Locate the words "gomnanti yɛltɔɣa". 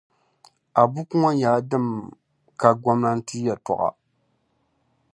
2.81-3.89